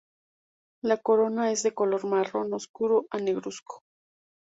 [0.81, 3.83] La corona es de color marrón oscuro a negruzco.